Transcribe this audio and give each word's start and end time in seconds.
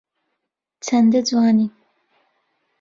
چەندە 0.85 1.19
جوانی 1.27 1.67